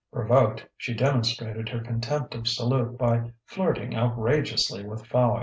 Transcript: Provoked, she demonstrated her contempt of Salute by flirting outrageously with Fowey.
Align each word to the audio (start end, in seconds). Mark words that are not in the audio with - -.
Provoked, 0.11 0.65
she 0.77 0.95
demonstrated 0.95 1.69
her 1.69 1.79
contempt 1.79 2.33
of 2.33 2.47
Salute 2.47 2.97
by 2.97 3.33
flirting 3.45 3.95
outrageously 3.95 4.83
with 4.83 5.05
Fowey. 5.05 5.39